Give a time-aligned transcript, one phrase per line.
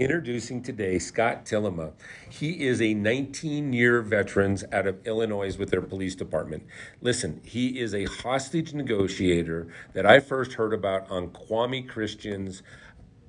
[0.00, 1.92] Introducing today Scott Tillema.
[2.30, 6.62] He is a 19 year veteran out of Illinois with their police department.
[7.02, 12.62] Listen, he is a hostage negotiator that I first heard about on Kwame Christian's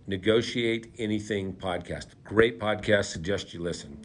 [0.08, 2.08] Negotiate Anything podcast.
[2.24, 4.00] Great podcast, suggest you listen.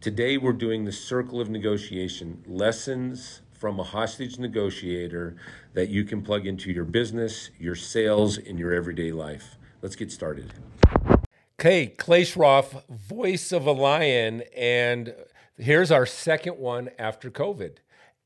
[0.00, 5.36] Today we're doing the Circle of Negotiation lessons from a hostage negotiator
[5.74, 9.58] that you can plug into your business, your sales, and your everyday life.
[9.80, 10.52] Let's get started.
[11.60, 15.14] Okay, Clay Schroff, voice of a lion, and
[15.58, 17.80] here's our second one after COVID.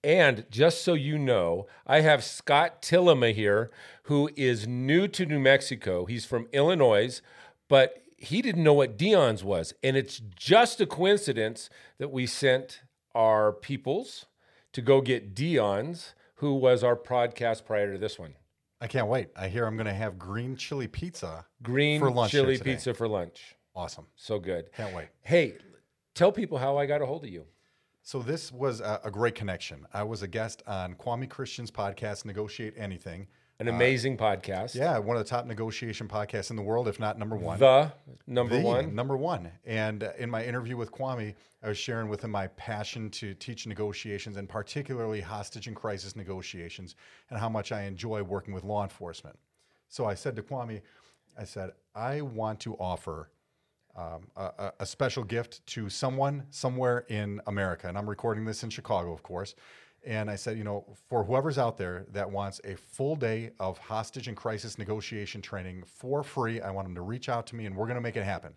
[0.04, 3.72] And just so you know, I have Scott Tillema here,
[4.04, 6.04] who is new to New Mexico.
[6.04, 7.20] He's from Illinois,
[7.68, 9.74] but he didn't know what Dion's was.
[9.82, 12.82] And it's just a coincidence that we sent
[13.16, 14.26] our peoples
[14.74, 18.34] to go get Dion's, who was our podcast prior to this one.
[18.84, 19.30] I can't wait.
[19.34, 21.46] I hear I'm going to have green chili pizza.
[21.62, 23.56] Green for lunch chili pizza for lunch.
[23.74, 24.06] Awesome.
[24.14, 24.70] So good.
[24.76, 25.08] Can't wait.
[25.22, 25.54] Hey,
[26.14, 27.46] tell people how I got a hold of you.
[28.02, 29.86] So this was a, a great connection.
[29.94, 33.26] I was a guest on Kwame Christian's podcast, Negotiate Anything.
[33.60, 34.74] An amazing podcast.
[34.76, 37.58] Uh, Yeah, one of the top negotiation podcasts in the world, if not number one.
[37.58, 37.92] The
[38.26, 38.94] number The one.
[38.94, 39.50] Number one.
[39.64, 43.32] And uh, in my interview with Kwame, I was sharing with him my passion to
[43.34, 46.96] teach negotiations and particularly hostage and crisis negotiations
[47.30, 49.38] and how much I enjoy working with law enforcement.
[49.88, 50.82] So I said to Kwame,
[51.38, 53.30] I said, I want to offer
[53.96, 57.86] um, a- a special gift to someone somewhere in America.
[57.86, 59.54] And I'm recording this in Chicago, of course.
[60.06, 63.78] And I said, you know, for whoever's out there that wants a full day of
[63.78, 67.66] hostage and crisis negotiation training for free, I want them to reach out to me
[67.66, 68.54] and we're going to make it happen.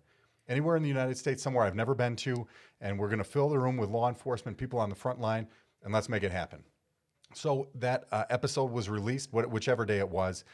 [0.48, 2.46] Anywhere in the United States, somewhere I've never been to,
[2.80, 5.46] and we're going to fill the room with law enforcement people on the front line,
[5.82, 6.64] and let's make it happen.
[7.34, 10.44] So that uh, episode was released, whichever day it was.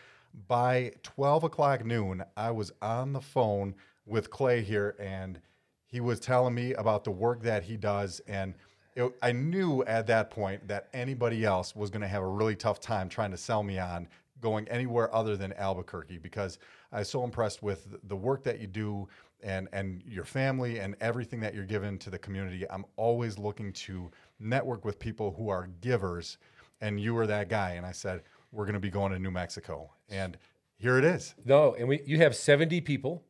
[0.48, 5.40] By 12 o'clock noon, I was on the phone with Clay here, and
[5.86, 8.20] he was telling me about the work that he does.
[8.26, 8.54] And
[8.96, 12.56] it, I knew at that point that anybody else was going to have a really
[12.56, 14.08] tough time trying to sell me on
[14.40, 16.58] going anywhere other than Albuquerque because
[16.92, 19.08] I was so impressed with the work that you do
[19.42, 22.64] and and your family and everything that you're giving to the community.
[22.70, 24.10] I'm always looking to
[24.40, 26.38] network with people who are givers,
[26.80, 27.72] and you were that guy.
[27.72, 30.36] And I said, we're going to be going to New Mexico, and
[30.76, 31.34] here it is.
[31.44, 33.24] No, and we you have 70 people.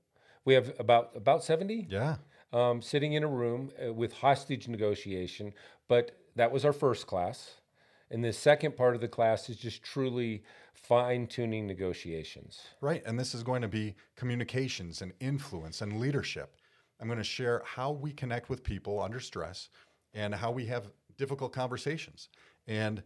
[0.44, 2.16] We have about about 70 Yeah,
[2.54, 5.52] um, sitting in a room uh, with hostage negotiation.
[5.88, 7.56] But that was our first class.
[8.10, 12.62] And the second part of the class is just truly fine tuning negotiations.
[12.80, 13.02] right.
[13.06, 16.56] And this is going to be communications and influence and leadership.
[17.00, 19.68] I'm going to share how we connect with people under stress
[20.12, 20.88] and how we have
[21.18, 22.28] difficult conversations.
[22.68, 23.02] And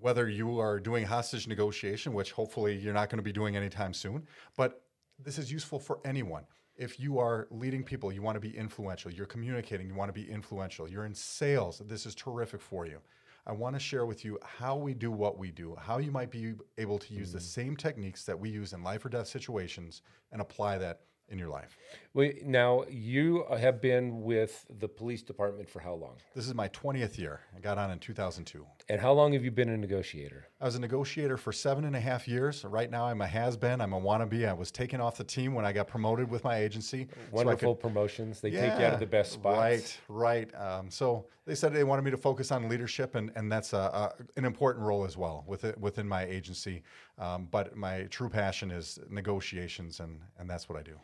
[0.00, 3.92] whether you are doing hostage negotiation, which hopefully you're not going to be doing anytime
[3.92, 4.82] soon, but
[5.18, 6.44] this is useful for anyone.
[6.78, 10.12] If you are leading people, you want to be influential, you're communicating, you want to
[10.12, 13.00] be influential, you're in sales, this is terrific for you.
[13.48, 16.30] I want to share with you how we do what we do, how you might
[16.30, 17.42] be able to use the mm.
[17.42, 21.00] same techniques that we use in life or death situations and apply that
[21.30, 21.76] in your life.
[22.14, 26.16] Well, now you have been with the police department for how long?
[26.34, 27.40] This is my 20th year.
[27.56, 28.64] I got on in 2002.
[28.88, 30.48] And how long have you been a negotiator?
[30.60, 32.64] I was a negotiator for seven and a half years.
[32.64, 33.80] Right now, I'm a has been.
[33.80, 34.48] I'm a wannabe.
[34.48, 37.08] I was taken off the team when I got promoted with my agency.
[37.10, 38.40] so Wonderful could- promotions.
[38.40, 39.98] They take you out of the best spots.
[40.08, 40.54] Right, right.
[40.60, 43.76] Um, so they said they wanted me to focus on leadership, and, and that's a,
[43.76, 46.82] a, an important role as well within, within my agency.
[47.18, 50.96] Um, but my true passion is negotiations, and, and that's what I do.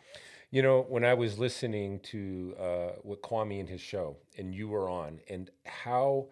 [0.50, 4.68] You know, when I was listening to uh, what Kwame and his show, and you
[4.68, 6.26] were on, and how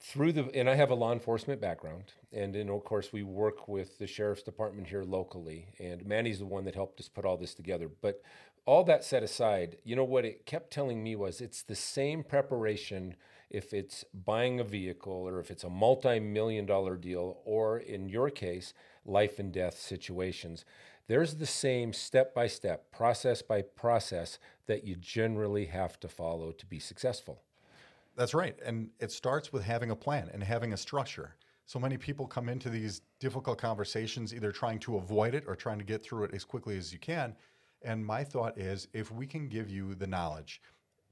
[0.00, 3.68] through the and I have a law enforcement background, and then of course we work
[3.68, 7.36] with the sheriff's department here locally, and Manny's the one that helped us put all
[7.36, 7.90] this together.
[8.00, 8.22] But
[8.64, 12.22] all that set aside, you know what it kept telling me was it's the same
[12.22, 13.16] preparation
[13.50, 18.30] if it's buying a vehicle or if it's a multi-million dollar deal or in your
[18.30, 20.64] case life and death situations
[21.06, 26.52] there's the same step by step process by process that you generally have to follow
[26.52, 27.42] to be successful
[28.18, 28.56] That's right.
[28.66, 31.36] And it starts with having a plan and having a structure.
[31.66, 35.78] So many people come into these difficult conversations either trying to avoid it or trying
[35.78, 37.36] to get through it as quickly as you can.
[37.82, 40.60] And my thought is if we can give you the knowledge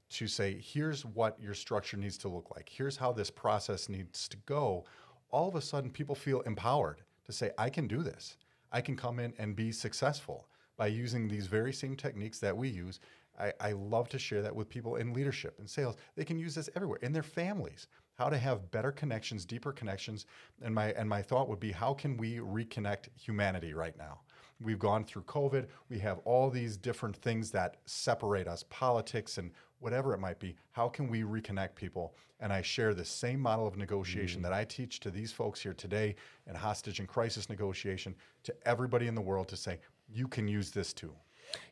[0.09, 4.27] to say, here's what your structure needs to look like, here's how this process needs
[4.27, 4.83] to go,
[5.31, 8.35] all of a sudden people feel empowered to say, I can do this.
[8.73, 12.67] I can come in and be successful by using these very same techniques that we
[12.67, 12.99] use.
[13.39, 15.95] I, I love to share that with people in leadership and sales.
[16.15, 17.87] They can use this everywhere in their families.
[18.15, 20.25] How to have better connections, deeper connections,
[20.63, 24.21] and my and my thought would be, how can we reconnect humanity right now?
[24.59, 25.67] We've gone through COVID.
[25.89, 30.55] We have all these different things that separate us, politics and whatever it might be.
[30.71, 32.15] How can we reconnect people?
[32.39, 34.55] And I share the same model of negotiation that mm.
[34.55, 36.15] I teach to these folks here today
[36.47, 40.71] in hostage and crisis negotiation to everybody in the world to say, you can use
[40.71, 41.13] this too.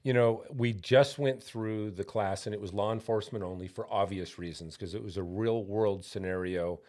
[0.04, 3.92] You know, we just went through the class and it was law enforcement only for
[3.92, 6.80] obvious reasons because it was a real world scenario.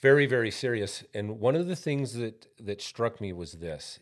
[0.00, 1.04] Very, very serious.
[1.14, 4.00] And one of the things that, that struck me was this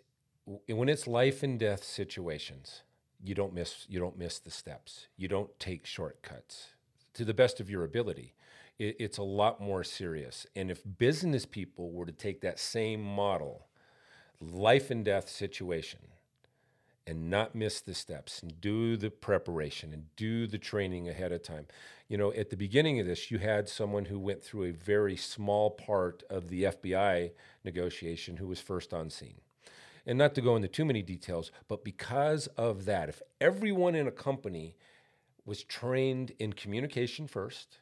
[0.66, 2.82] when it's life and death situations,
[3.22, 5.08] you don't miss you don't miss the steps.
[5.16, 6.68] You don't take shortcuts
[7.14, 8.34] to the best of your ability.
[8.78, 10.46] It, it's a lot more serious.
[10.54, 13.66] And if business people were to take that same model,
[14.40, 16.00] life and death situation,
[17.06, 21.42] and not miss the steps and do the preparation and do the training ahead of
[21.42, 21.66] time.
[22.08, 25.16] You know, at the beginning of this, you had someone who went through a very
[25.16, 27.30] small part of the FBI
[27.64, 29.40] negotiation who was first on scene.
[30.04, 34.06] And not to go into too many details, but because of that, if everyone in
[34.06, 34.76] a company
[35.44, 37.78] was trained in communication first,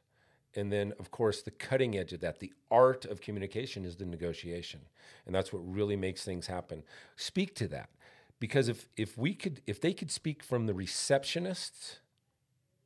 [0.57, 4.07] and then, of course, the cutting edge of that, the art of communication is the
[4.07, 4.81] negotiation.
[5.27, 6.85] And that's what really makes things happen.
[7.17, 7.91] Speak to that
[8.41, 11.99] because if if we could if they could speak from the receptionists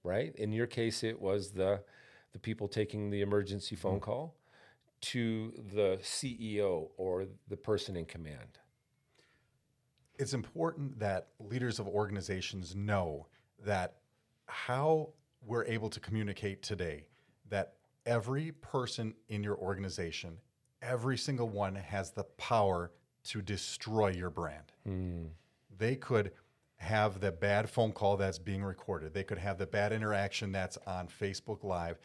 [0.02, 1.82] right in your case it was the
[2.32, 4.04] the people taking the emergency phone mm-hmm.
[4.04, 4.34] call
[5.00, 8.58] to the CEO or the person in command
[10.18, 13.26] it's important that leaders of organizations know
[13.64, 13.96] that
[14.46, 15.10] how
[15.46, 17.06] we're able to communicate today
[17.48, 17.74] that
[18.06, 20.36] every person in your organization
[20.82, 22.90] every single one has the power
[23.28, 24.72] to destroy your brand.
[24.88, 25.28] Mm.
[25.76, 26.32] They could
[26.76, 29.12] have the bad phone call that's being recorded.
[29.12, 31.98] They could have the bad interaction that's on Facebook Live.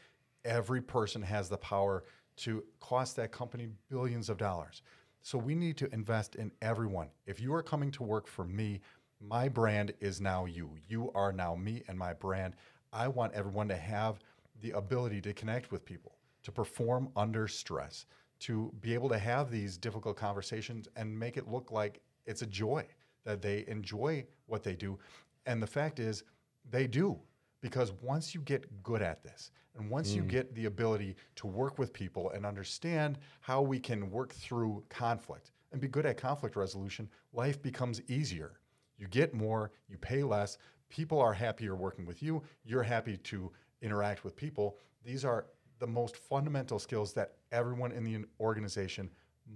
[0.43, 2.03] Every person has the power
[2.37, 4.81] to cost that company billions of dollars.
[5.21, 7.07] So we need to invest in everyone.
[7.25, 8.81] If you are coming to work for me,
[9.21, 10.71] my brand is now you.
[10.89, 12.55] You are now me and my brand.
[12.91, 14.19] I want everyone to have
[14.61, 18.05] the ability to connect with people, to perform under stress,
[18.43, 22.45] to be able to have these difficult conversations and make it look like it's a
[22.45, 22.85] joy
[23.23, 24.99] that they enjoy what they do.
[25.45, 26.23] And the fact is,
[26.69, 27.17] they do.
[27.61, 30.17] Because once you get good at this, and once mm.
[30.17, 34.83] you get the ability to work with people and understand how we can work through
[34.89, 38.59] conflict and be good at conflict resolution, life becomes easier.
[38.97, 40.57] You get more, you pay less,
[40.89, 43.51] people are happier working with you, you're happy to
[43.81, 44.77] interact with people.
[45.03, 45.45] These are
[45.79, 49.09] the most fundamental skills that everyone in the organization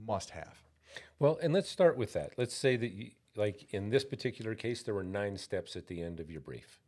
[0.06, 0.64] must have.
[1.20, 2.32] Well, and let's start with that.
[2.38, 6.02] Let's say that, you, like in this particular case, there were nine steps at the
[6.02, 6.80] end of your brief.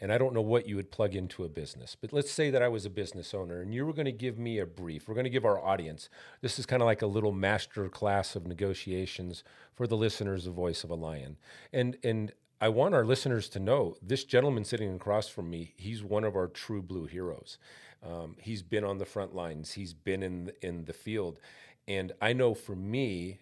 [0.00, 2.62] And I don't know what you would plug into a business, but let's say that
[2.62, 5.08] I was a business owner and you were going to give me a brief.
[5.08, 6.08] We're going to give our audience.
[6.40, 9.42] This is kind of like a little master class of negotiations
[9.74, 11.36] for the listeners of Voice of a Lion.
[11.72, 16.02] And and I want our listeners to know this gentleman sitting across from me, he's
[16.02, 17.56] one of our true blue heroes.
[18.02, 19.72] Um, he's been on the front lines.
[19.72, 21.40] He's been in the, in the field,
[21.88, 23.38] and I know for me,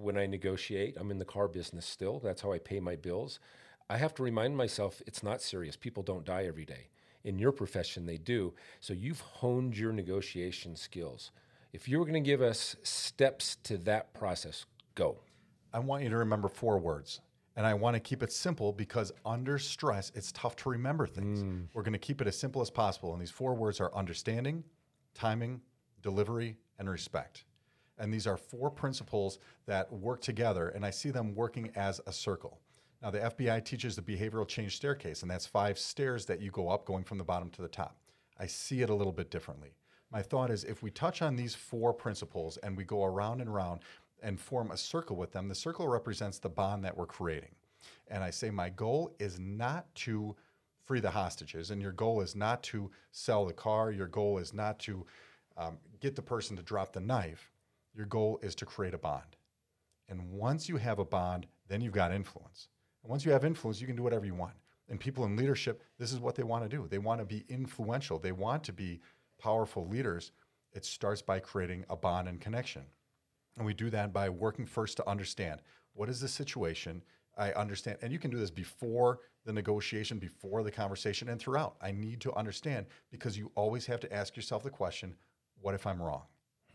[0.00, 2.20] when I negotiate, I'm in the car business still.
[2.20, 3.40] That's how I pay my bills.
[3.90, 5.76] I have to remind myself it's not serious.
[5.76, 6.88] People don't die every day.
[7.24, 8.54] In your profession, they do.
[8.80, 11.30] So you've honed your negotiation skills.
[11.72, 15.18] If you were going to give us steps to that process, go.
[15.72, 17.20] I want you to remember four words
[17.58, 21.42] and I want to keep it simple because under stress, it's tough to remember things.
[21.42, 21.66] Mm.
[21.74, 23.12] We're going to keep it as simple as possible.
[23.12, 24.62] And these four words are understanding,
[25.12, 25.60] timing,
[26.00, 27.46] delivery, and respect.
[27.98, 32.12] And these are four principles that work together, and I see them working as a
[32.12, 32.60] circle.
[33.02, 36.68] Now, the FBI teaches the behavioral change staircase, and that's five stairs that you go
[36.68, 37.96] up going from the bottom to the top.
[38.38, 39.74] I see it a little bit differently.
[40.12, 43.50] My thought is if we touch on these four principles and we go around and
[43.50, 43.80] around,
[44.22, 47.54] and form a circle with them, the circle represents the bond that we're creating.
[48.08, 50.36] And I say, my goal is not to
[50.84, 54.54] free the hostages, and your goal is not to sell the car, your goal is
[54.54, 55.04] not to
[55.56, 57.52] um, get the person to drop the knife.
[57.94, 59.36] Your goal is to create a bond.
[60.08, 62.68] And once you have a bond, then you've got influence.
[63.02, 64.54] And once you have influence, you can do whatever you want.
[64.88, 66.86] And people in leadership, this is what they want to do.
[66.88, 69.00] They want to be influential, they want to be
[69.38, 70.32] powerful leaders.
[70.72, 72.82] It starts by creating a bond and connection.
[73.58, 75.60] And we do that by working first to understand
[75.94, 77.02] what is the situation.
[77.36, 81.76] I understand, and you can do this before the negotiation, before the conversation, and throughout.
[81.80, 85.14] I need to understand because you always have to ask yourself the question
[85.60, 86.22] what if I'm wrong?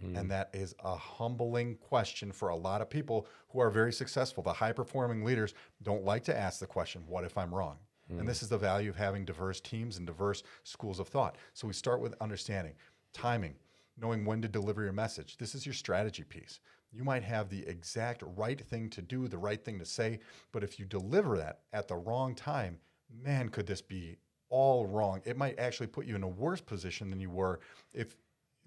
[0.01, 0.17] Hmm.
[0.17, 4.43] And that is a humbling question for a lot of people who are very successful.
[4.43, 7.77] The high performing leaders don't like to ask the question, what if I'm wrong?
[8.09, 8.19] Hmm.
[8.19, 11.37] And this is the value of having diverse teams and diverse schools of thought.
[11.53, 12.73] So we start with understanding,
[13.13, 13.55] timing.
[13.97, 15.37] Knowing when to deliver your message.
[15.37, 16.59] This is your strategy piece.
[16.91, 20.19] You might have the exact right thing to do, the right thing to say,
[20.51, 22.77] but if you deliver that at the wrong time,
[23.23, 24.17] man, could this be
[24.49, 25.19] all wrong.
[25.25, 27.59] It might actually put you in a worse position than you were
[27.91, 28.15] if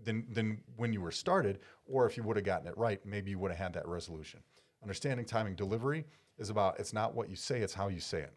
[0.03, 3.31] than than when you were started, or if you would have gotten it right, maybe
[3.31, 4.41] you would have had that resolution.
[4.83, 6.05] Understanding timing delivery
[6.39, 8.35] is about it's not what you say, it's how you say it.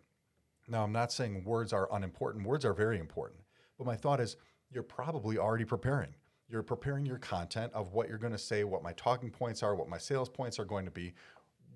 [0.67, 2.45] Now, I'm not saying words are unimportant.
[2.45, 3.39] Words are very important.
[3.79, 4.37] But my thought is
[4.71, 6.13] you're probably already preparing.
[6.49, 9.75] You're preparing your content of what you're going to say, what my talking points are,
[9.75, 11.13] what my sales points are going to be.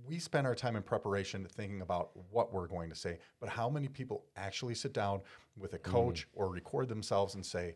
[0.08, 3.70] We spend our time in preparation thinking about what we're going to say, but how
[3.70, 5.22] many people actually sit down
[5.56, 5.84] with a mm.
[5.84, 7.76] coach or record themselves and say,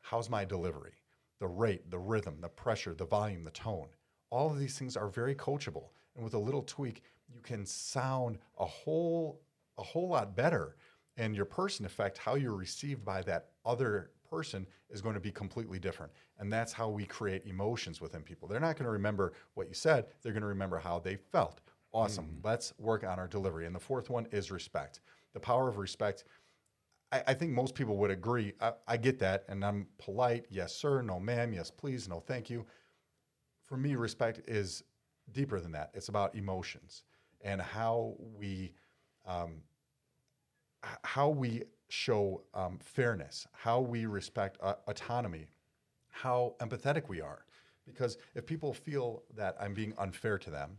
[0.00, 0.92] How's my delivery?
[1.40, 3.88] The rate, the rhythm, the pressure, the volume, the tone.
[4.30, 5.88] All of these things are very coachable.
[6.14, 9.40] And with a little tweak, you can sound a whole
[9.76, 10.76] a whole lot better.
[11.16, 15.30] And your person effect, how you're received by that other person, is going to be
[15.30, 16.12] completely different.
[16.38, 18.48] And that's how we create emotions within people.
[18.48, 21.60] They're not going to remember what you said, they're going to remember how they felt.
[21.92, 22.38] Awesome.
[22.44, 23.66] Let's work on our delivery.
[23.66, 25.00] And the fourth one is respect.
[25.32, 26.24] The power of respect.
[27.10, 28.52] I, I think most people would agree.
[28.60, 29.44] I, I get that.
[29.48, 30.44] And I'm polite.
[30.50, 31.00] Yes, sir.
[31.00, 31.52] No, ma'am.
[31.52, 32.06] Yes, please.
[32.08, 32.66] No, thank you.
[33.64, 34.82] For me, respect is
[35.32, 35.90] deeper than that.
[35.94, 37.04] It's about emotions
[37.40, 38.72] and how we
[39.26, 39.62] um,
[41.02, 45.46] how we show um, fairness, how we respect uh, autonomy,
[46.08, 47.44] how empathetic we are.
[47.86, 50.76] Because if people feel that I'm being unfair to them,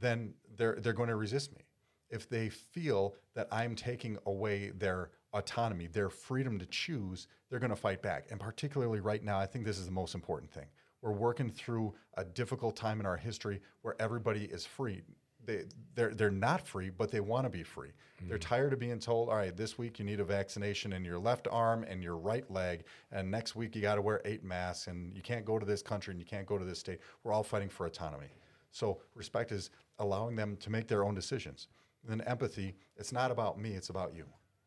[0.00, 1.62] then they're they're going to resist me.
[2.10, 7.70] If they feel that I'm taking away their autonomy, their freedom to choose, they're going
[7.70, 8.26] to fight back.
[8.30, 10.66] And particularly right now, I think this is the most important thing.
[11.02, 15.02] We're working through a difficult time in our history where everybody is free.
[15.46, 17.90] They, they're, they're not free, but they want to be free.
[18.22, 18.42] They're mm.
[18.42, 21.48] tired of being told, all right, this week you need a vaccination in your left
[21.50, 25.14] arm and your right leg, and next week you got to wear eight masks, and
[25.14, 27.00] you can't go to this country and you can't go to this state.
[27.22, 28.28] We're all fighting for autonomy.
[28.70, 31.68] So respect is allowing them to make their own decisions.
[32.02, 34.24] And then empathy, it's not about me, it's about you.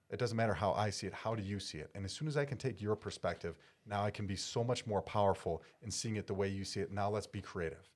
[0.10, 1.90] It doesn't matter how I see it, how do you see it?
[1.94, 4.88] And as soon as I can take your perspective, now I can be so much
[4.88, 6.92] more powerful in seeing it the way you see it.
[6.92, 7.90] Now let's be creative.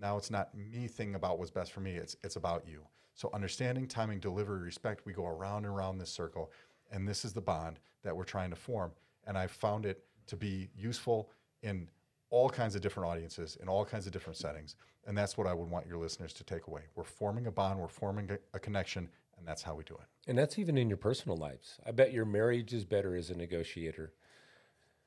[0.00, 2.82] Now it's not me thinking about what's best for me, it's it's about you.
[3.14, 6.50] So understanding, timing, delivery, respect, we go around and around this circle,
[6.90, 8.92] and this is the bond that we're trying to form.
[9.26, 11.30] And I found it to be useful
[11.62, 11.88] in
[12.30, 14.76] all kinds of different audiences in all kinds of different settings.
[15.06, 16.82] And that's what I would want your listeners to take away.
[16.94, 20.06] We're forming a bond, we're forming a, a connection, and that's how we do it.
[20.28, 21.78] And that's even in your personal lives.
[21.84, 24.12] I bet your marriage is better as a negotiator.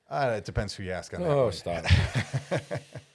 [0.09, 1.29] Uh, it depends who you ask on that.
[1.29, 1.53] Oh, one.
[1.53, 1.85] stop.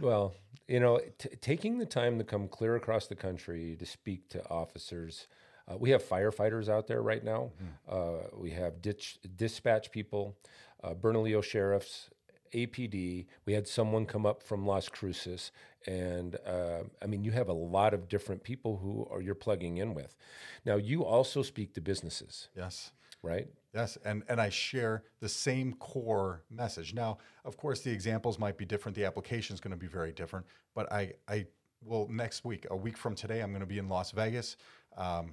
[0.00, 0.34] well,
[0.68, 4.48] you know, t- taking the time to come clear across the country to speak to
[4.48, 5.26] officers.
[5.68, 7.50] Uh, we have firefighters out there right now.
[7.88, 10.36] Uh, we have ditch, dispatch people,
[10.84, 12.10] uh, Bernalillo sheriffs,
[12.54, 13.26] APD.
[13.46, 15.50] We had someone come up from Las Cruces,
[15.86, 19.78] and uh, I mean, you have a lot of different people who are you're plugging
[19.78, 20.16] in with.
[20.64, 22.92] Now, you also speak to businesses, Yes.
[23.26, 23.48] Right?
[23.74, 26.94] Yes, and, and I share the same core message.
[26.94, 28.96] Now, of course, the examples might be different.
[28.96, 30.46] The application is going to be very different.
[30.74, 31.46] But I, I
[31.84, 34.56] will next week, a week from today, I'm going to be in Las Vegas
[34.96, 35.32] um,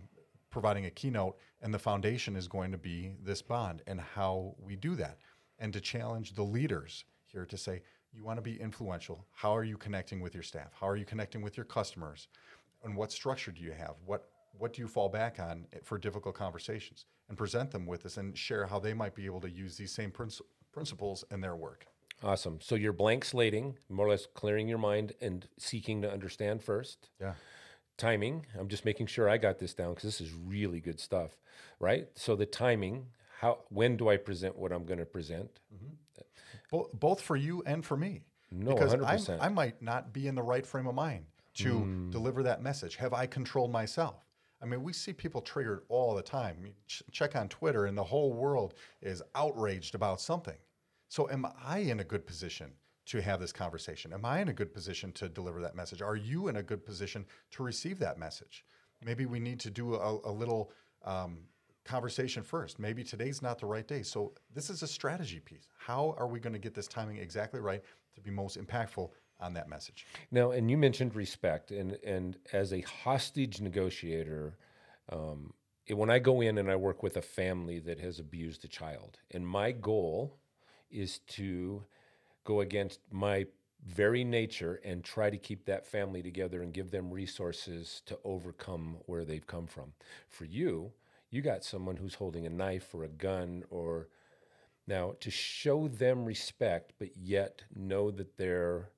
[0.49, 4.75] providing a keynote, and the foundation is going to be this bond and how we
[4.75, 5.17] do that,
[5.59, 7.81] and to challenge the leaders here to say,
[8.11, 9.25] you want to be influential.
[9.31, 10.71] How are you connecting with your staff?
[10.79, 12.27] How are you connecting with your customers?
[12.83, 13.95] And what structure do you have?
[14.05, 18.05] What what do you fall back on eh, for difficult conversations and present them with
[18.05, 20.41] us and share how they might be able to use these same princi-
[20.71, 21.85] principles in their work
[22.23, 22.59] Awesome.
[22.61, 27.09] So you're blank slating, more or less clearing your mind and seeking to understand first.
[27.19, 27.33] yeah
[27.97, 28.45] Timing.
[28.57, 31.37] I'm just making sure I got this down because this is really good stuff,
[31.79, 32.07] right?
[32.15, 33.07] So the timing.
[33.39, 33.59] How?
[33.69, 35.59] When do I present what I'm going to present?
[35.75, 35.93] Mm-hmm.
[36.71, 39.37] Bo- both for you and for me No, because 100%.
[39.41, 42.11] I might not be in the right frame of mind to mm.
[42.11, 44.22] deliver that message have i controlled myself
[44.63, 46.73] i mean we see people triggered all the time.
[46.87, 50.57] Ch- check on twitter and the whole world is outraged about something.
[51.09, 52.71] So am i in a good position
[53.07, 54.13] to have this conversation?
[54.13, 56.01] Am i in a good position to deliver that message?
[56.01, 58.65] Are you in a good position to receive that message?
[59.03, 60.71] Maybe we need to do a, a little
[61.03, 61.39] um,
[61.83, 62.79] conversation first.
[62.79, 64.03] Maybe today's not the right day.
[64.03, 65.67] So this is a strategy piece.
[65.77, 67.83] How are we going to get this timing exactly right
[68.15, 69.09] to be most impactful
[69.43, 74.57] on that message Now, and you mentioned respect, and and as a hostage negotiator,
[75.09, 75.53] um,
[75.85, 78.67] it- when I go in and I work with a family that has abused a
[78.67, 80.37] child, and my goal
[80.91, 81.83] is to
[82.45, 83.47] go against my
[83.85, 88.97] very nature and try to keep that family together and give them resources to overcome
[89.07, 89.93] where they've come from.
[90.29, 90.93] For you,
[91.29, 94.09] you got someone who's holding a knife or a gun or
[94.87, 98.89] Now, to show them respect, but yet know that they're,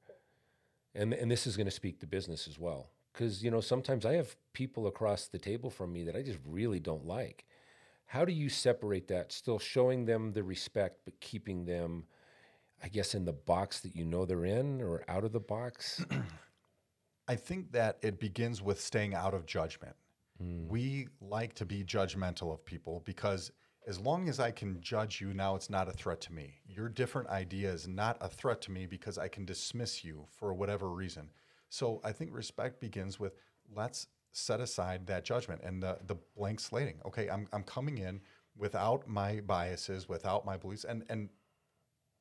[0.95, 2.89] and, and this is going to speak to business as well.
[3.13, 6.39] Because, you know, sometimes I have people across the table from me that I just
[6.45, 7.45] really don't like.
[8.07, 12.05] How do you separate that, still showing them the respect, but keeping them,
[12.83, 16.03] I guess, in the box that you know they're in or out of the box?
[17.27, 19.95] I think that it begins with staying out of judgment.
[20.39, 20.67] Hmm.
[20.67, 23.51] We like to be judgmental of people because
[23.87, 26.55] as long as I can judge you, now it's not a threat to me.
[26.67, 30.53] Your different idea is not a threat to me because I can dismiss you for
[30.53, 31.29] whatever reason.
[31.69, 33.35] So I think respect begins with
[33.75, 36.99] let's set aside that judgment and the, the blank slating.
[37.05, 38.21] Okay, I'm, I'm coming in
[38.57, 41.29] without my biases, without my beliefs, and, and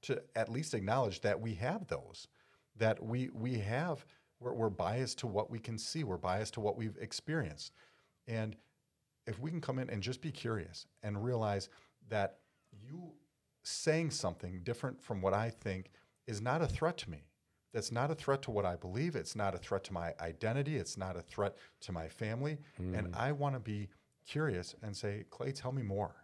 [0.02, 2.28] to at least acknowledge that we have those,
[2.76, 4.04] that we we have
[4.40, 7.72] we're, we're biased to what we can see, we're biased to what we've experienced,
[8.26, 8.56] and
[9.26, 11.68] if we can come in and just be curious and realize
[12.08, 12.38] that
[12.72, 13.12] you
[13.62, 15.90] saying something different from what I think
[16.26, 17.24] is not a threat to me.
[17.72, 19.16] That's not a threat to what I believe.
[19.16, 20.76] It's not a threat to my identity.
[20.76, 22.58] It's not a threat to my family.
[22.78, 23.16] And mm.
[23.16, 23.88] I want to be
[24.26, 26.14] curious and say, Clay, tell me more.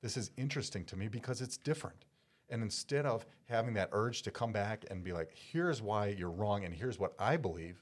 [0.00, 2.04] This is interesting to me because it's different.
[2.50, 6.30] And instead of having that urge to come back and be like, here's why you're
[6.30, 7.80] wrong and here's what I believe,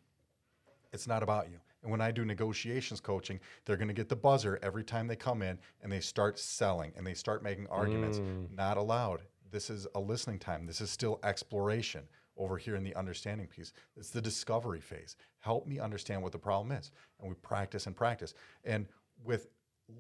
[0.92, 1.58] it's not about you.
[1.82, 5.16] And when I do negotiations coaching, they're going to get the buzzer every time they
[5.16, 8.18] come in and they start selling and they start making arguments.
[8.18, 8.54] Mm.
[8.54, 9.22] Not allowed.
[9.50, 10.66] This is a listening time.
[10.66, 12.02] This is still exploration
[12.36, 13.72] over here in the understanding piece.
[13.96, 15.16] It's the discovery phase.
[15.38, 16.90] Help me understand what the problem is.
[17.20, 18.34] And we practice and practice.
[18.64, 18.86] And
[19.24, 19.48] with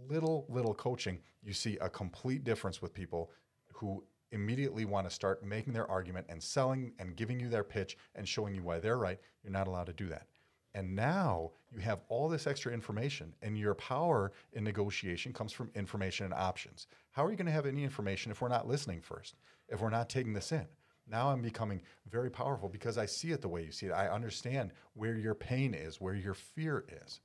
[0.08, 3.30] little, little coaching, you see a complete difference with people
[3.72, 7.96] who immediately want to start making their argument and selling and giving you their pitch
[8.14, 9.18] and showing you why they're right.
[9.42, 10.26] You're not allowed to do that.
[10.74, 15.70] And now you have all this extra information, and your power in negotiation comes from
[15.74, 16.86] information and options.
[17.10, 19.34] How are you going to have any information if we're not listening first,
[19.68, 20.66] if we're not taking this in?
[21.08, 23.92] Now I'm becoming very powerful because I see it the way you see it.
[23.92, 27.20] I understand where your pain is, where your fear is.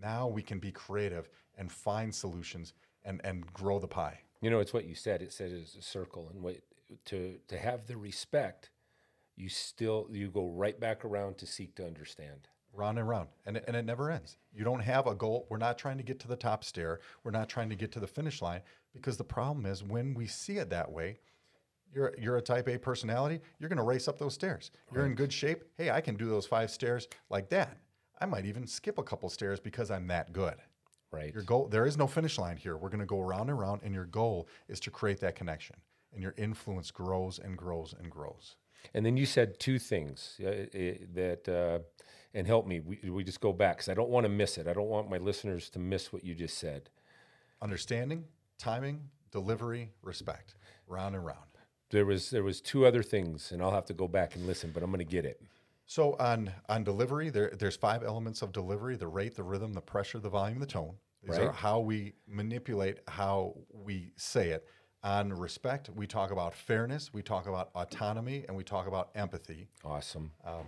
[0.00, 2.72] Now we can be creative and find solutions
[3.04, 4.20] and, and grow the pie.
[4.40, 5.22] You know, it's what you said.
[5.22, 6.56] It said it's a circle, and what
[7.06, 8.70] to to have the respect,
[9.36, 12.48] you still you go right back around to seek to understand.
[12.72, 14.36] Round and round and it, and it never ends.
[14.52, 15.46] You don't have a goal.
[15.48, 17.00] We're not trying to get to the top stair.
[17.24, 20.26] We're not trying to get to the finish line because the problem is when we
[20.26, 21.18] see it that way
[21.92, 24.70] you're you're a type A personality you're going to race up those stairs.
[24.92, 25.64] You're in good shape.
[25.76, 27.78] Hey I can do those five stairs like that.
[28.20, 30.56] I might even skip a couple stairs because I'm that good.
[31.12, 31.34] Right.
[31.34, 32.76] your goal there is no finish line here.
[32.76, 35.76] We're going to go around and around and your goal is to create that connection
[36.12, 38.56] and your influence grows and grows and grows.
[38.94, 40.66] And then you said two things uh,
[41.14, 41.80] that, uh,
[42.34, 42.80] and help me.
[42.80, 44.66] We, we just go back because I don't want to miss it.
[44.68, 46.90] I don't want my listeners to miss what you just said.
[47.62, 48.24] understanding
[48.58, 50.54] timing delivery respect
[50.86, 51.38] round and round
[51.90, 54.70] There was there was two other things, and I'll have to go back and listen,
[54.72, 55.40] but I'm going to get it.
[55.86, 59.80] So on on delivery, there there's five elements of delivery: the rate, the rhythm, the
[59.80, 60.96] pressure, the volume, the tone.
[61.22, 61.54] These are Right.
[61.54, 64.66] how we manipulate how we say it.
[65.02, 69.68] On respect, we talk about fairness, we talk about autonomy, and we talk about empathy.
[69.84, 70.30] Awesome.
[70.44, 70.66] Um,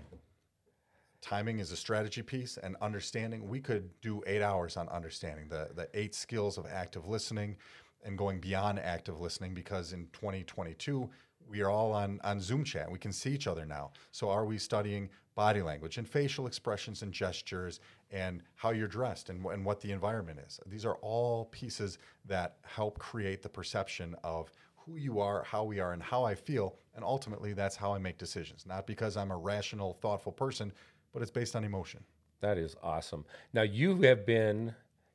[1.22, 3.48] Timing is a strategy piece, and understanding.
[3.48, 7.56] We could do eight hours on understanding the the eight skills of active listening,
[8.04, 11.08] and going beyond active listening because in 2022
[11.48, 12.90] we are all on on Zoom chat.
[12.90, 13.92] We can see each other now.
[14.11, 17.80] So are we studying body language and facial expressions and gestures
[18.11, 20.61] and how you're dressed and, and what the environment is?
[20.66, 24.50] These are all pieces that help create the perception of
[24.85, 26.76] who you are, how we are, and how I feel.
[26.94, 28.66] And ultimately, that's how I make decisions.
[28.66, 30.72] Not because I'm a rational, thoughtful person,
[31.12, 32.05] but it's based on emotion.
[32.40, 33.25] That is awesome.
[33.53, 34.75] Now you have been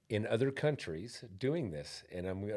[0.10, 2.52] in other countries doing this, and I'm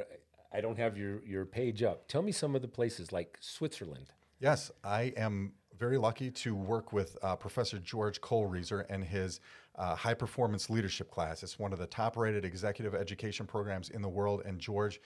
[0.53, 2.09] I don't have your your page up.
[2.09, 4.13] Tell me some of the places like Switzerland.
[4.39, 9.41] Yes, I am very lucky to work with uh, Professor George Kohlreiser and his
[9.77, 11.43] uh, high performance leadership class.
[11.43, 15.01] It's one of the top rated executive education programs in the world, and George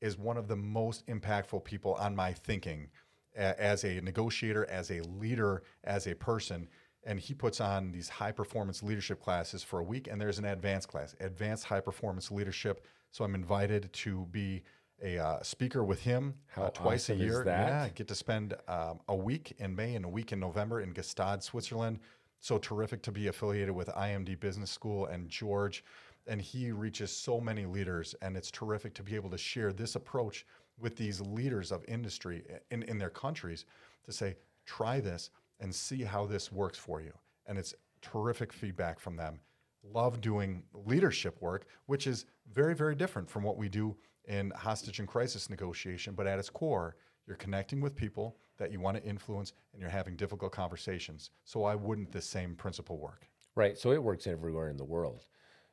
[0.00, 2.88] is one of the most impactful people on my thinking
[3.36, 6.68] as a negotiator, as a leader, as a person.
[7.04, 10.44] And he puts on these high performance leadership classes for a week, and there's an
[10.44, 12.84] advanced class, advanced high performance leadership.
[13.10, 14.62] So I'm invited to be
[15.02, 17.44] a uh, speaker with him uh, twice awesome a is year.
[17.44, 17.68] that?
[17.68, 20.82] Yeah, I get to spend um, a week in May and a week in November
[20.82, 22.00] in Gstaad, Switzerland.
[22.40, 25.84] So terrific to be affiliated with IMD Business School and George.
[26.26, 29.94] And he reaches so many leaders, and it's terrific to be able to share this
[29.94, 30.46] approach
[30.78, 33.64] with these leaders of industry in, in their countries
[34.04, 35.30] to say, try this
[35.60, 37.12] and see how this works for you.
[37.46, 39.40] And it's terrific feedback from them.
[39.82, 43.96] Love doing leadership work, which is very, very different from what we do
[44.26, 46.14] in hostage and crisis negotiation.
[46.14, 46.96] But at its core,
[47.26, 51.30] you're connecting with people that you want to influence and you're having difficult conversations.
[51.44, 53.28] So why wouldn't the same principle work?
[53.54, 53.78] Right.
[53.78, 55.26] So it works everywhere in the world.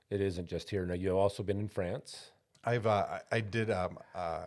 [0.10, 0.86] It isn't just here.
[0.86, 2.32] Now, you've also been in France.
[2.64, 4.46] I've uh, I did um, uh,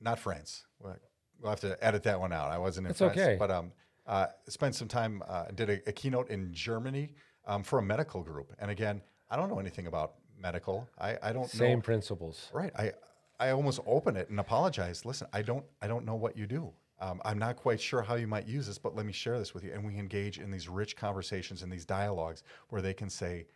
[0.00, 0.64] not France.
[0.80, 2.50] We'll have to edit that one out.
[2.50, 3.36] I wasn't in That's France, okay.
[3.38, 3.72] but um,
[4.06, 5.22] uh, spent some time.
[5.28, 7.14] Uh, did a, a keynote in Germany
[7.46, 10.88] um, for a medical group, and again, I don't know anything about medical.
[10.98, 11.82] I, I don't Same know.
[11.82, 12.50] principles.
[12.52, 12.72] Right.
[12.76, 12.92] I
[13.40, 15.04] I almost open it and apologize.
[15.04, 16.72] Listen, I don't I don't know what you do.
[17.00, 19.54] Um, I'm not quite sure how you might use this, but let me share this
[19.54, 19.72] with you.
[19.72, 23.46] And we engage in these rich conversations and these dialogues where they can say,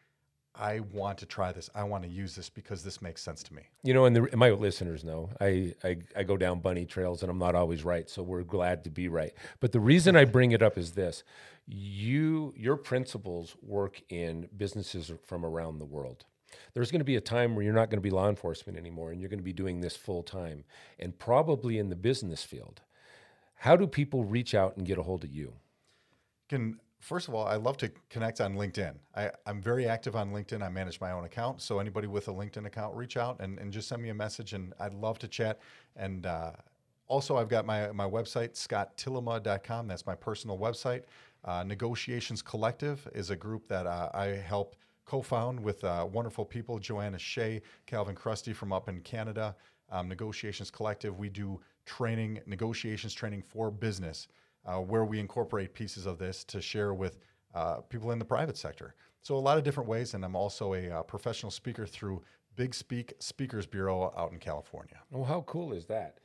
[0.59, 1.69] I want to try this.
[1.75, 3.63] I want to use this because this makes sense to me.
[3.83, 7.31] You know, and the, my listeners know I, I, I go down bunny trails and
[7.31, 8.09] I'm not always right.
[8.09, 9.33] So we're glad to be right.
[9.61, 11.25] But the reason I bring it up is this
[11.67, 16.25] you your principles work in businesses from around the world.
[16.75, 19.11] There's going to be a time where you're not going to be law enforcement anymore
[19.11, 20.65] and you're going to be doing this full time
[20.99, 22.83] and probably in the business field.
[23.57, 25.55] How do people reach out and get a hold of you?
[26.49, 28.95] Can first of all, I love to connect on LinkedIn.
[29.15, 30.61] I, I'm very active on LinkedIn.
[30.61, 31.63] I manage my own account.
[31.63, 34.55] So anybody with a LinkedIn account, reach out and, and just send me a message
[34.55, 35.61] and I'd love to chat.
[35.95, 36.51] And uh,
[37.07, 39.87] also I've got my, my website, scotttillema.com.
[39.87, 41.03] That's my personal website.
[41.45, 46.81] Uh, Negotiations Collective is a group that uh, I help co-found with uh, wonderful people,
[46.81, 49.55] Joanna Shea, Calvin Krusty from up in Canada.
[49.93, 54.27] Um, Negotiations Collective, we do training, negotiations training for business,
[54.67, 57.19] uh, where we incorporate pieces of this to share with
[57.55, 58.95] uh, people in the private sector.
[59.23, 62.23] So a lot of different ways, and I'm also a uh, professional speaker through
[62.55, 64.99] Big Speak Speakers Bureau out in California.
[65.13, 66.19] Oh, how cool is that?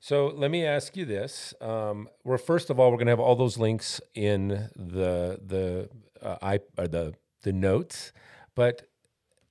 [0.00, 3.20] So let me ask you this: um, We're first of all, we're going to have
[3.20, 5.88] all those links in the the
[6.22, 8.12] uh, I or the the notes,
[8.54, 8.88] but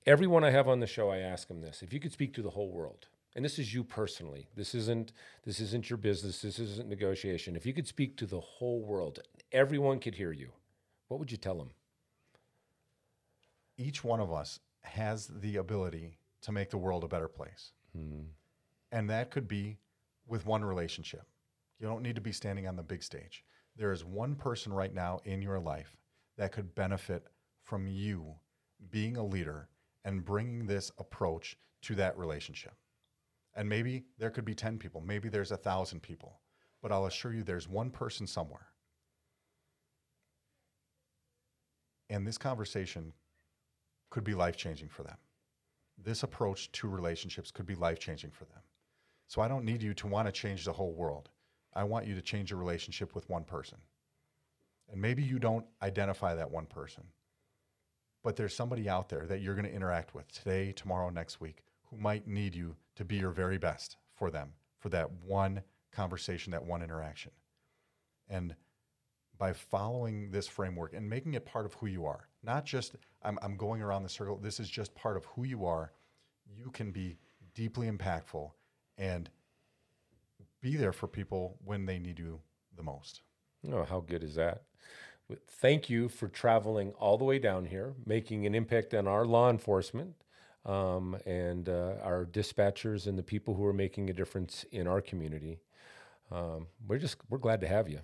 [0.06, 2.42] everyone I have on the show, I ask them this: If you could speak to
[2.42, 5.12] the whole world, and this is you personally, this isn't
[5.44, 7.54] this isn't your business, this isn't negotiation.
[7.54, 9.20] If you could speak to the whole world,
[9.52, 10.52] everyone could hear you.
[11.08, 11.70] What would you tell them?
[13.76, 17.72] Each one of us has the ability to make the world a better place.
[17.94, 18.22] Hmm.
[18.90, 19.76] And that could be
[20.26, 21.26] with one relationship.
[21.78, 23.44] You don't need to be standing on the big stage.
[23.76, 25.94] There is one person right now in your life
[26.38, 27.26] that could benefit
[27.64, 28.32] from you
[28.90, 29.68] being a leader
[30.06, 32.72] and bringing this approach to that relationship.
[33.56, 36.40] And maybe there could be 10 people, maybe there's a thousand people,
[36.82, 38.66] but I'll assure you there's one person somewhere.
[42.10, 43.14] And this conversation
[44.10, 45.16] could be life changing for them.
[45.98, 48.60] This approach to relationships could be life changing for them.
[49.26, 51.30] So I don't need you to want to change the whole world.
[51.74, 53.78] I want you to change your relationship with one person.
[54.92, 57.02] And maybe you don't identify that one person,
[58.22, 61.64] but there's somebody out there that you're going to interact with today, tomorrow, next week
[61.90, 66.50] who might need you to be your very best for them, for that one conversation,
[66.52, 67.32] that one interaction.
[68.28, 68.54] And
[69.38, 73.38] by following this framework and making it part of who you are, not just I'm,
[73.42, 75.92] I'm going around the circle, this is just part of who you are,
[76.46, 77.18] you can be
[77.54, 78.50] deeply impactful
[78.98, 79.28] and
[80.60, 82.40] be there for people when they need you
[82.76, 83.22] the most.
[83.70, 84.62] Oh, how good is that?
[85.48, 89.50] Thank you for traveling all the way down here, making an impact on our law
[89.50, 90.14] enforcement
[90.66, 95.00] um, and uh, our dispatchers and the people who are making a difference in our
[95.00, 95.60] community.
[96.30, 98.00] Um, we're just we're glad to have you.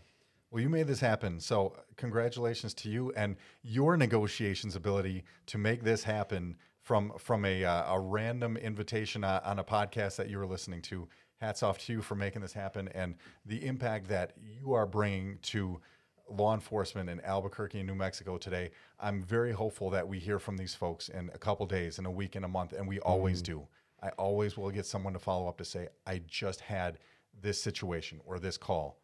[0.51, 1.40] Well, you made this happen.
[1.40, 7.64] So, congratulations to you and your negotiations ability to make this happen from from a,
[7.64, 11.09] uh, a random invitation uh, on a podcast that you were listening to.
[11.40, 15.38] Hats off to you for making this happen and the impact that you are bringing
[15.42, 15.81] to
[16.29, 18.71] law enforcement in Albuquerque and New Mexico today.
[18.99, 22.11] I'm very hopeful that we hear from these folks in a couple days, in a
[22.11, 23.61] week, in a month, and we always mm-hmm.
[23.61, 23.69] do.
[24.03, 26.99] I always will get someone to follow up to say, I just had
[27.41, 28.99] this situation or this call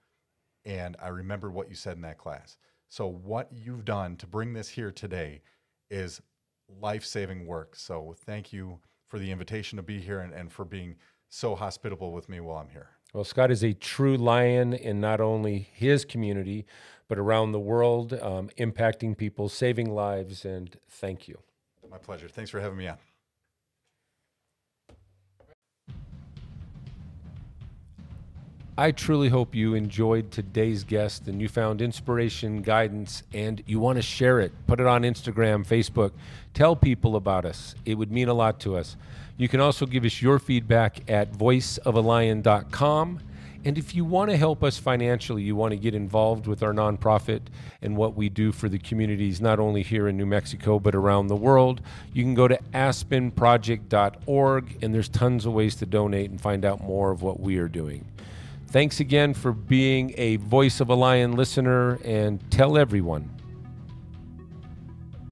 [0.64, 2.58] and I remember what you said in that class.
[2.88, 5.42] So what you've done to bring this here today
[5.90, 6.20] is
[6.80, 7.74] life-saving work.
[7.74, 10.96] So thank you for the invitation to be here and, and for being
[11.30, 12.90] so hospitable with me while I'm here.
[13.12, 16.66] Well, Scott is a true lion in not only his community,
[17.08, 21.38] but around the world, um, impacting people, saving lives, and thank you.
[21.90, 22.28] My pleasure.
[22.28, 22.98] Thanks for having me on.
[28.78, 33.96] I truly hope you enjoyed today's guest and you found inspiration, guidance, and you want
[33.96, 34.52] to share it.
[34.68, 36.12] Put it on Instagram, Facebook.
[36.54, 37.74] Tell people about us.
[37.84, 38.96] It would mean a lot to us.
[39.36, 43.18] You can also give us your feedback at voiceofalion.com.
[43.64, 46.72] And if you want to help us financially, you want to get involved with our
[46.72, 47.40] nonprofit
[47.82, 51.26] and what we do for the communities, not only here in New Mexico, but around
[51.26, 51.80] the world,
[52.12, 56.80] you can go to aspenproject.org and there's tons of ways to donate and find out
[56.80, 58.04] more of what we are doing.
[58.70, 63.37] Thanks again for being a Voice of a Lion listener and tell everyone.